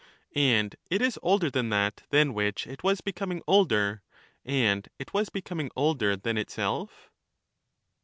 [0.33, 4.01] And it is older than that than which it was becoming older,
[4.43, 7.11] and it was becoming older than itself.